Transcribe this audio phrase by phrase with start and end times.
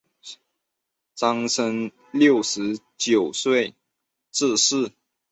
[1.13, 3.75] 张升六十九岁
[4.31, 4.91] 致仕。